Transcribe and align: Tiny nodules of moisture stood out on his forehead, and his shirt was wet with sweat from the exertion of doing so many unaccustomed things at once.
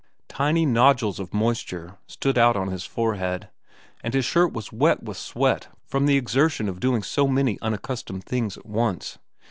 Tiny 0.29 0.65
nodules 0.65 1.19
of 1.19 1.31
moisture 1.31 1.99
stood 2.07 2.35
out 2.35 2.55
on 2.57 2.69
his 2.69 2.83
forehead, 2.85 3.49
and 4.03 4.15
his 4.15 4.25
shirt 4.25 4.51
was 4.51 4.71
wet 4.73 5.03
with 5.03 5.15
sweat 5.17 5.67
from 5.85 6.07
the 6.07 6.17
exertion 6.17 6.67
of 6.67 6.79
doing 6.79 7.03
so 7.03 7.27
many 7.27 7.59
unaccustomed 7.61 8.23
things 8.23 8.57
at 8.57 8.65
once. 8.65 9.19